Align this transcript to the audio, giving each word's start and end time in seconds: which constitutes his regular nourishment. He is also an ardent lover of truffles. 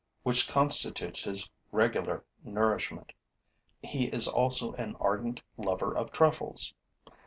which 0.23 0.47
constitutes 0.49 1.25
his 1.25 1.47
regular 1.71 2.23
nourishment. 2.43 3.11
He 3.83 4.05
is 4.07 4.27
also 4.27 4.73
an 4.73 4.95
ardent 4.99 5.43
lover 5.57 5.95
of 5.95 6.11
truffles. 6.11 6.73